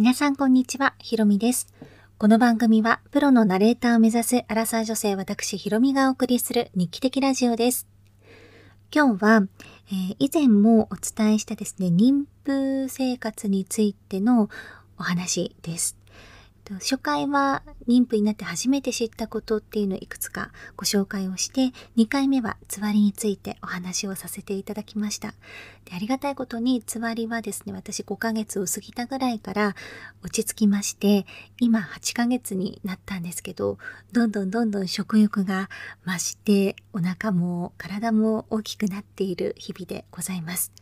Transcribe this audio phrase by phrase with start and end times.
[0.00, 1.68] 皆さんこんにちは、ひろみです。
[2.16, 7.86] この番組はプロのナレーターを目指すアラサー女性私ひろみがお送りする日記的ラジオです。
[8.90, 9.42] 今日は、
[9.88, 14.48] えー以前もお伝えしたですね、妊婦生活についての
[14.96, 15.98] お話です。
[16.70, 25.34] と初回は妊婦になって初めて知ったことっていうのをいくつかご紹介をして、2回目はつわりについてお話をさせていただきました。
[25.84, 29.74] でありがたいことにつわりはですね、私5ヶ月を過ぎたぐらいから
[30.22, 31.26] 落ち着きまして、
[31.58, 33.78] 今8ヶ月になったんですけど、
[34.12, 35.68] どんどんどんどん食欲が
[36.06, 40.72] 増して、お腹も体も大きくなっている日々でございます。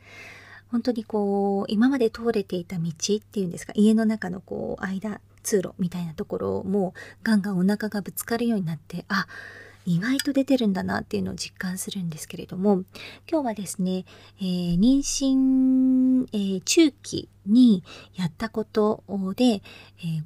[0.70, 9.26] 本当にこう、今まで通れていた道っていうんですか、家の中のこう、間、通路みたいなところをもうガンガンお腹がぶつかるようになって、あ、
[9.88, 12.82] 意外と出てるんだなっていうのを実感するんですけれども、
[13.30, 14.04] 今日はですね、
[14.38, 17.82] えー妊娠、えー中期に
[18.14, 19.02] やったこと
[19.34, 19.62] で、え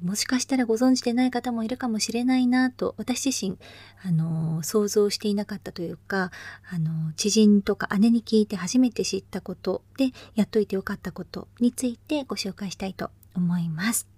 [0.01, 3.57] ーもしかしたらご存知でない方もいるかもしれないなと、私自身、
[4.05, 6.31] あのー想像していなかったというか、
[6.69, 14.12] あのー知人とか姉に聞いて初めて知ったことで、やっといてよかったことについてご紹介したいと思います。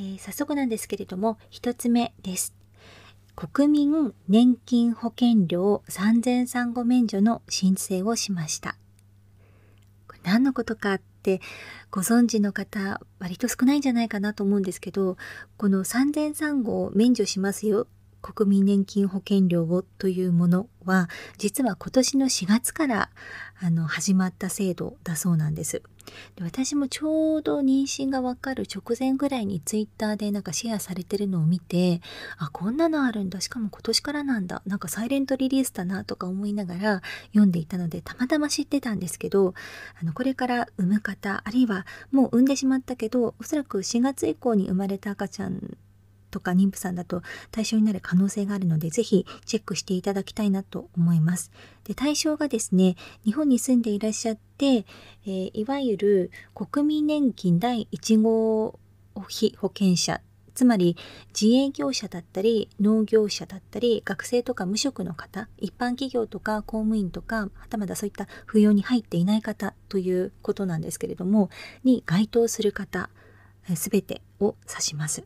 [0.00, 2.54] えー早速なんですけれども、1つ目です。
[3.36, 8.76] 国民年金保険料3000産後免除の申請をしました。
[10.08, 11.42] これ何のことかって
[11.90, 15.18] ご存知の方割と少ないんじゃないかなと思うんですけど、
[15.58, 17.86] この産前産後を免除しますよ。
[18.20, 23.10] 国民年金保険料をというものは実は今年の4月から
[23.62, 25.82] あの始まった制度だそうなんです。
[26.36, 32.00] で私もちょうど妊娠がわかる直前ぐらいにツイッターでなんかシェアされてるのを見て
[32.38, 39.54] あこんなのあるんだしかも今年からなんだなんかサイレントリリースだなとか思いながら読んでいたのでたまたま知ってたんですけど
[40.00, 45.76] あのこれから産む方あるいはもう産んでしまったけどおそらく4月以降に生まれた赤ちゃん
[46.30, 51.50] とか妊婦さんだと対象になる可能性があるので、ぜひチェックしていただきたいなと思います。
[51.84, 58.78] で、対象がですね、日本に住んでいらっしゃって、えーいわゆる国民年金第1号
[59.28, 60.20] 被保険者、
[60.54, 60.96] つまり
[61.28, 71.50] 自営業者だったり農業者だったり学生とか無職の方一般企業とか公務員とかはたまたそういった扶養に入っていない方ということなんですけれども
[71.84, 73.08] に該当する方
[73.74, 75.24] すべてを指します。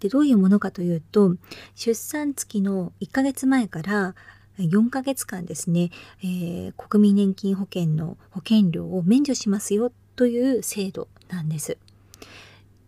[0.00, 1.36] でどういうものかというと
[1.74, 4.14] 出産月の1ヶ月前から
[4.58, 5.90] 4ヶ月間ですね、
[6.22, 11.76] えー国民年金保険の保険料を免除しますよという制度なんです。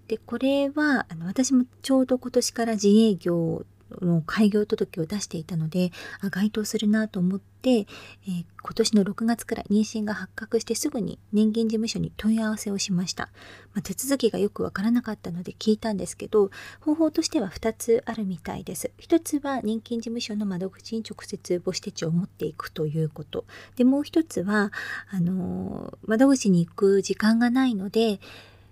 [0.09, 3.65] でこれはあの私もちょうど今年から自営業
[4.01, 13.31] の開業届を出していたのであ該当するなと思って、えー今年の6月くらい妊娠が発覚してすぐに年金事務所に問い合わせをしました。
[13.73, 18.91] まあ手続きがよくわからなかったので聞いたんですけど方法としては2つあるみたいです。
[19.01, 23.47] 1つは年金事務所の窓口に直接母子手帳を持っていくということ。
[23.77, 24.73] でもう1つは
[25.11, 28.21] あのー窓口に行く時間がないので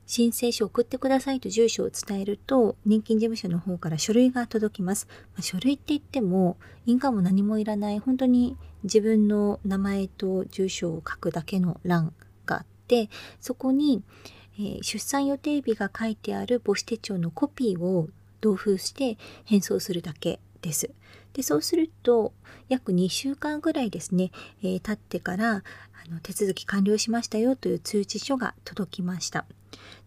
[0.08, 5.06] 申請書を送ってくださいと住所を伝えると年金事務所の方から書類が届きます。
[5.34, 12.14] まあ書類って言っても印鑑も何もいらない本当に自分の名前と住所を書くだけの欄
[12.46, 14.02] があってそこに、
[14.58, 18.08] えー出産予定日が書いてある母子手帳のコピーを
[18.40, 20.90] 同封して返送するだけです。
[21.34, 22.32] でそうすると
[22.68, 24.30] 約2週間ぐらいですね、
[24.62, 25.62] えー経ってからあ
[26.10, 29.44] の手続き完了しましたよという通知書が届きました。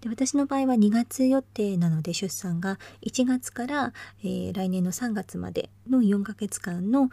[0.01, 7.09] で私の場合は2月予定なので出産が1月から、えー来年の3月までの4ヶ月間の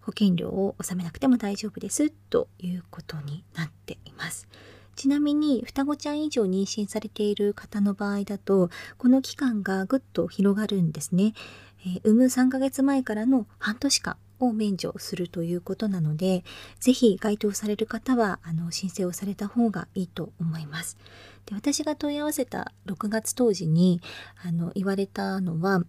[0.00, 4.48] 保険料を納めなくても大丈夫ですということになっています。
[4.94, 11.34] ちなみに双子ちゃん以上妊娠されている方の場合だとこの期間がぐっと広がるんですね。
[11.86, 16.44] えー産む3ヶ月前からの半年間を免除するということなので
[16.80, 20.96] ぜひ該当される方はあの申請をされた方がいいと思います。
[21.46, 24.00] で私が問い合わせた6月当時に
[24.44, 25.82] あの言われたのは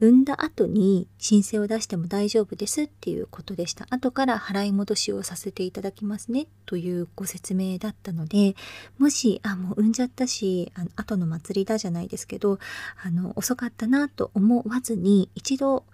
[0.00, 3.86] 産んだ後に申請を出しても大丈夫ですっていうことでした。
[3.90, 8.56] 後から払い戻しをさせていただきますねというご説明だったので、
[8.98, 12.58] もし、あ、もう産んじゃったし、あの後の祭りだじゃないですけど、
[13.02, 15.84] あの、遅かったなと思わずに、一度、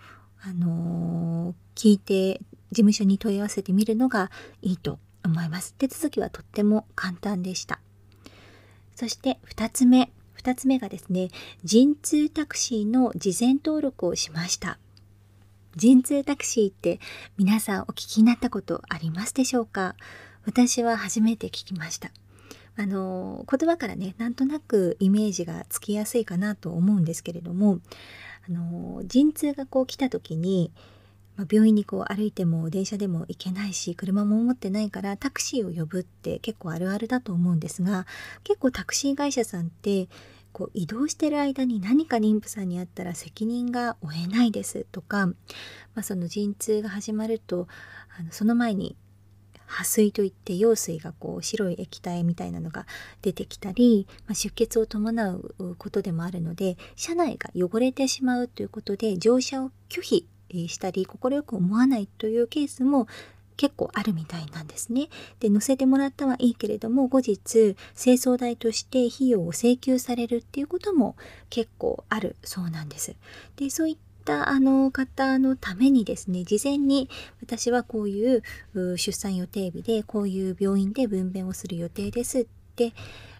[0.43, 2.41] あのー聞いて
[2.73, 5.73] 事務所に問い合わせてみるのがいいと思います。
[5.75, 7.81] 手続きはとっても簡単でした。
[8.95, 10.13] そして2つ目。
[10.37, 11.29] 2つ目がですね、
[11.65, 14.79] 陣痛タクシーの事前登録をしました。
[15.77, 17.01] 陣痛タクシーって
[17.39, 19.97] 皆さんお聞きになったことありますでしょうか？
[20.45, 22.11] 私は初めて聞きました。
[22.77, 27.81] あの言葉からねなんとなくイメージがつきやすいかなと思うんですけれども
[28.49, 30.73] あの陣痛がこう来た時に、
[31.37, 38.07] まあ、病院にこう歩いても電車でも行けないし車も持ってないからタクシーを呼ぶって結構あるあるだと思うんですが
[38.45, 40.09] 結構タクシー会社さんって
[40.53, 45.35] こう移動してる間に何か妊婦さんに会ったら責任が負えないですとか、ま
[45.97, 47.69] あ、その陣痛が始まると
[48.19, 48.97] あのその前に
[49.70, 52.87] 破水といって羊水がこう白い液体みたいなのが
[53.22, 60.26] 出てきたり、まあ、出血を伴うことでもあるので車内が汚れてしまうということで乗車を拒否
[60.69, 63.06] したり快く思わないというケースも
[63.56, 65.11] 結構あるみたいなんですね。
[65.38, 71.14] で乗せてもらったはいいけれども後日清掃代として費用を請求されるっていうことも
[71.50, 73.14] 結構あるそうなんです。
[73.56, 77.08] でそういったあの方のためにですね事前に
[77.43, 78.43] 私はこういう
[78.96, 82.46] 出産予定日でこういう病院で分娩をする予定ですっ
[82.76, 82.93] て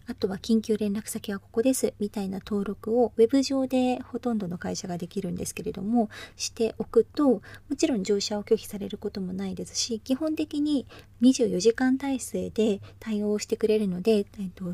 [0.09, 7.43] あとは緊急連絡先はここですみたいな登録をウェブ上でほとんどの会社ができるんですけれどもしておくとも
[7.77, 10.87] ちろん乗車を拒否されることもないですし基本的に
[11.23, 14.65] 24時間体制で対応してくれるので、えっと、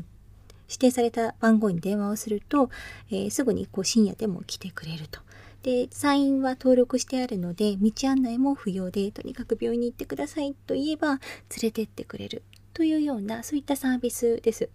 [0.67, 2.71] 指定された番号に電話をすると、
[3.11, 5.21] えー、すぐにこう深夜でも来てくれると。
[5.63, 11.19] で、サインは登録してあるので、道案内も不要で、とにかく病院に行ってくださいと言えば、連
[11.63, 12.43] れてってくれる
[12.73, 14.69] というような、そういったサービスです。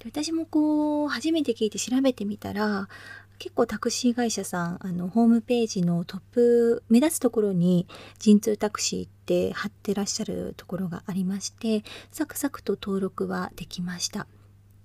[0.00, 2.88] で私もこう初めて聞いて調べてみたら
[3.38, 7.86] 結構タクシー会社さんあのホームページのトップ目立つところに
[8.18, 14.26] 陣痛タクシーって貼ってらっしゃるところがありましてサクサクと登録はできました。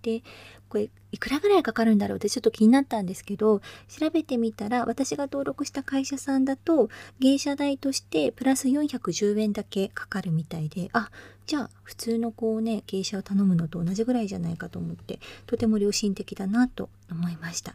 [0.05, 0.21] で
[0.69, 11.09] これいくらぐらいかかるんだろうってちょっと気になったんですけど調べてみたら私が登録した会社さんだと芸者代としてプラス410円だけかかるみたいであ
[11.47, 17.73] じゃあ普通のこうね芸者を頼むのと同じぐらいじゃないかと思ってとても良心的だなと思いました。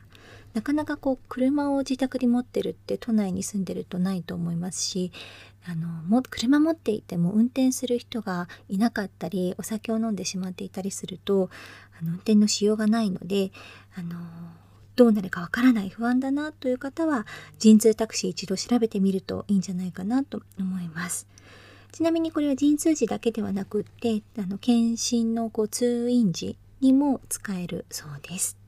[0.55, 5.13] なかなかこう車を自宅に持ってるって都内に住んでるとないと思いますし
[5.67, 11.51] あのも車持っていても運転する人がいなかったりお酒を飲んでしまっていたりすると
[12.01, 13.53] あの運転のしようがないので
[13.95, 14.19] あの
[14.97, 17.27] どうなるかわからない不安だなという方は
[17.59, 21.27] 陣痛タクシー一度調べてみるといいんじゃないかなと思います。
[21.93, 28.60] ちなみにこれは陣痛時だけではなくってあの検診のこう通院時にも使えるそうです。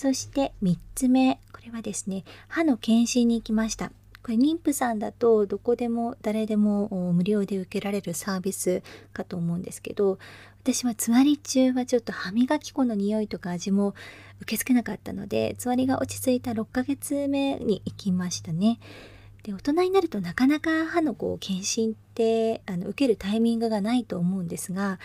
[0.00, 3.92] そして3つ目これはですね歯の検診に行きました。
[4.22, 8.82] これ妊婦さんだとどこでも誰でも無料で受けられるサービス
[9.12, 10.18] かと思うんですけど
[10.62, 13.94] 私はつわり中はちょっと歯磨き粉の匂いとか味も
[14.40, 18.80] 受け付けなかったのでつわりが落ち着いた6ヶ月目に行きましたね。
[19.42, 24.98] で大人になるとなかなか歯のこう検診ってあの受けるタイミングがないと思うんですが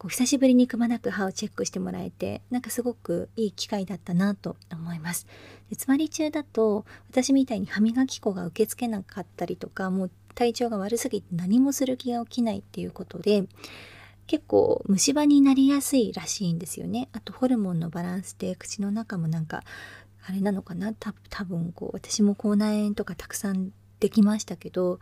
[0.00, 5.26] こう久しぶりにくまなく歯をチェックしてもらえてなんかすごくいい機会だったなと思います。
[5.68, 13.44] でつまり中だと私みたいに歯磨き粉が受け付けなかったりとかもう体調が悪すぎて何もする気が起きないっていうことで
[14.26, 17.10] 結構虫歯になりやすいらしいんですよね。
[17.12, 19.64] あとホルモンのバランスで口の中もなんか
[20.26, 20.94] あれなのかな？
[20.94, 21.12] 多
[21.44, 24.98] 分こう私も口内炎とかたくさんできましたけど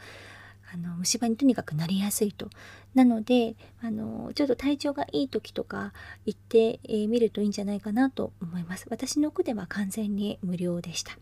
[0.73, 2.50] あの虫歯にとにかくなりやすいと。
[2.94, 5.93] なのであのちょっと体調がいい時とか
[6.27, 8.87] 行ってみ、えー、るといいんじゃないかなと思います。
[8.91, 11.19] 私の区では完全に無料でした。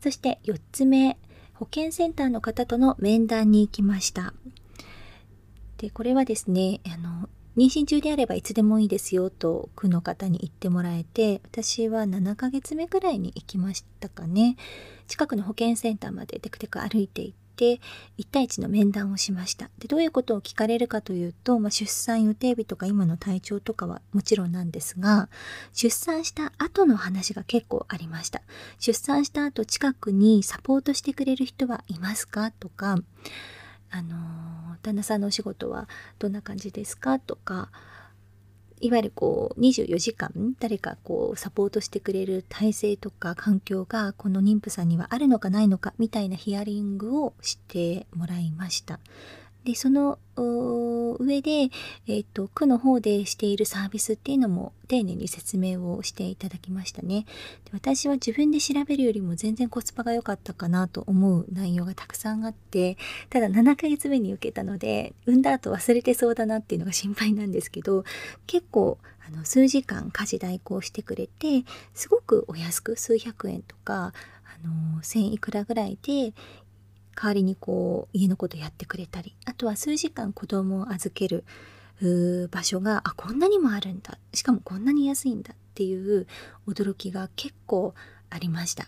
[0.00, 1.16] そして4つ目
[1.54, 4.34] 保健センターの方との面談に行きました。
[5.78, 14.56] でこれはですねあの妊娠中であればいつでもいいですよと区の方に言ってもらえて私は7ヶ月目ぐらいに行きましたかね
[15.06, 17.80] 近くの保健センターまでテクテク歩いていて
[18.18, 19.70] 1対1の面談をしました。
[19.78, 25.28] でどういうことを聞かれるかというと、まあ、出産予定日とか今の体調とかはもちろんなんですが
[25.72, 28.42] 出産した後の話が結構ありました。
[28.78, 32.96] 出産した後近くにサポートしてくれる人はいますかとか
[33.90, 34.16] あの
[34.82, 37.70] 旦那さんのお仕事はどんな感じですかとか
[38.80, 49.00] いわゆるこう24時間誰かこうサポートしてくれる体制とか環境がこの妊婦さんにはあるのかないのかみたいなヒアリングをしてもらいました。
[49.64, 50.18] でその
[51.20, 57.26] 上で、えーと、区の方でしているサービスっていうのも丁寧に説明をしていただきましたね。
[57.64, 62.96] で私は自分で調べるよりも全然コスパが良かったかなと思う内容がたくさんあって
[63.30, 68.04] ただ7ヶ月目に受けたので産んだ後忘れてそうだなっていうのが心配なんですけど
[68.46, 74.12] 結構あの数時間家事代行してくれてすごくお安く数百円とか
[74.62, 76.34] あの1000いくらぐらいで
[77.14, 81.44] 代わりにこう家のことやってくれたりあとは数時間子供を預ける
[82.50, 84.18] 場所が、あ、こんなにもあるんだ。
[84.32, 86.26] しかもこんなに安いんだっていう
[86.66, 87.94] 驚きが結構
[88.30, 88.86] ありました。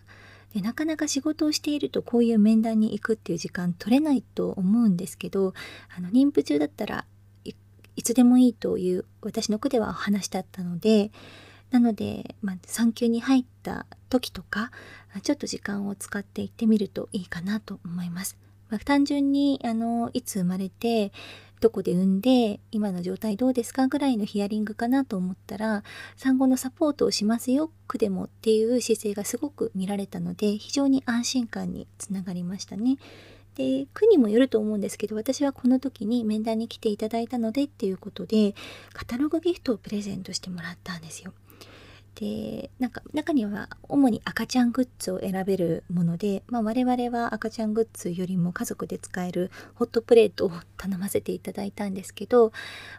[0.55, 5.53] でなかなか仕事をしているとこういう面談に行くっていう時間取れないと思うんですけど
[5.95, 7.05] あの妊婦中だったら
[7.45, 11.11] いつでもいいという私の句では話だったので
[11.71, 14.71] なので、まあ、産休に入った時とか
[15.23, 18.37] ちょっと時間を使って行ってみるといいかなと思います。
[18.69, 21.13] まあ、単純にあのいつ生まれて
[21.61, 25.85] どこで産んで今の状態どうですかぐらいのヒアリングかなと思ったら
[26.17, 32.99] 産後のサポートをしますよ区でもっていう姿勢がすごく見られたので非常に安心感につながりましたね。
[33.55, 38.55] で区にもよると思うんですけど私はこの時に面談に来ていただいたのでっていうことで
[38.93, 41.33] カタログギフトをプレゼントしてもらったんですよ。
[42.17, 52.53] でなんか中には主に赤ちゃんグッズを選べるもので、まあ、我々は赤ちゃんグッズよりも家族で使えるホットプレートを頼ませていただいたんですけど、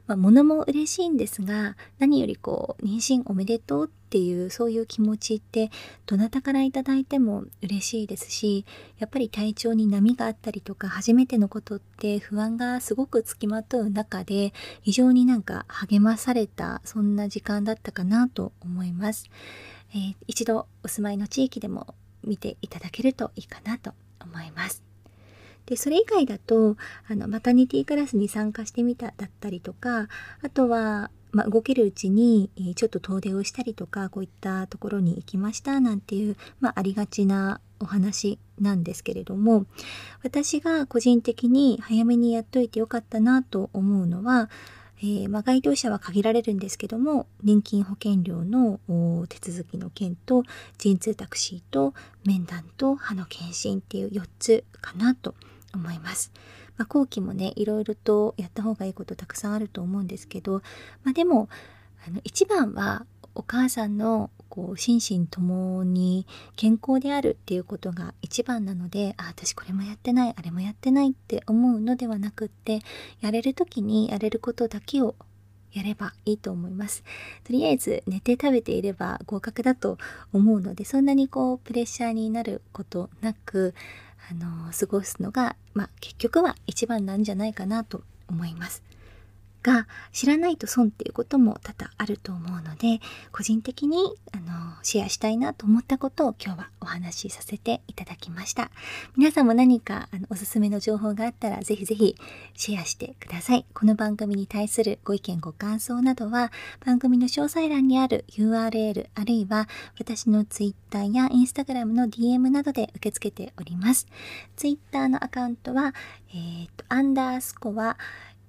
[0.05, 5.69] まあ、物も嬉しいんですが何よりこう妊娠おめでとうってっていうそういう気持ちって
[6.05, 8.65] どなたからいただいても嬉しいですし
[8.99, 19.25] やっぱり体調に波があったりとか初めてのことって不安がすごくつきまとう中で非常になんか励まされたそんな時間だったかなと思います、
[19.91, 24.87] えー、一度お住まいの地域でも見ていただけるといいかなと思います。
[25.65, 26.77] でそれ以外だと
[27.09, 30.07] あのマタニティクラスに参加してみただったりとか
[30.41, 39.65] あとはまあ、動けるうちに、ちょっと遠出をしたりとかこういったところに行きましたなんていう、まあ、ありがちなお話なんですけれども
[40.23, 44.49] 私が個人的に早めにやっといてよかったなと思うのは、
[44.99, 48.79] えー、まあ、該当者は限られるんですけども年金保険料の
[49.29, 50.43] 手続きの件と
[50.77, 51.93] 陣痛タクシーと
[52.25, 55.35] 面談と歯の検診っていう4つかなと
[55.73, 56.31] 思います。
[56.77, 60.61] まあ、後期もねいろいろとやった方がいいことたくさんあると思うんですけど、
[61.03, 61.49] まあ、でも
[62.07, 63.05] あの一番は
[63.35, 72.79] お母さんのこう心身ともに健康であるっていうことが一番なのであ私これもやってないあれもやってないって思うのではなくって
[73.21, 75.15] やれる時にやれることだけを
[75.73, 77.03] やればいいと思います。
[77.43, 79.97] とりあえず寝て食べていれば合格だと
[80.33, 83.75] 思うのでそんなにこうプレッシャーになることなく
[84.29, 88.83] あの過ごすのが、まあ、結局は一番なんじゃないかなと思います。
[89.63, 92.99] が知らないと損っていうことも多々あると思うので
[93.31, 93.97] 個人的に
[94.31, 98.71] あのシェアしたいなと思ったことを今日はお話しさせていただきました。
[99.15, 102.15] 皆さんも何かあのおすすめの情報があったらぜひぜひ
[102.55, 103.65] シェアしてください。
[103.73, 106.51] この番組に対するご意見ご感想などは
[106.85, 109.67] 番組の詳細欄にある URL あるいは
[109.99, 114.07] 私の Twitter や Instagram の DM などで受け付けております。
[114.55, 115.93] Twitter のアカウントは
[116.33, 117.97] えっ、ー、とアンダースコア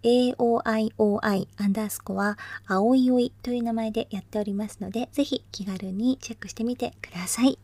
[0.03, 2.37] aoioi アンダースコア
[2.67, 7.59] 青いおいという名前でやっておりますので、ぜひ気軽にチェックしてみてください。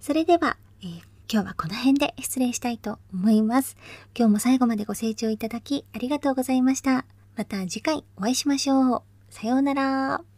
[0.00, 0.88] それでは、えー、
[1.32, 3.76] 今日はこの辺で失礼したいと思います。
[4.16, 7.04] 今日も最後までご清聴いただきありがとうございました。
[7.36, 9.02] また次回お会いしましょう。
[9.30, 10.29] さようなら。